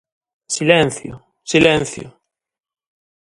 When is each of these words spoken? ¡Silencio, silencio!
¡Silencio, 0.55 1.13
silencio! 1.51 2.07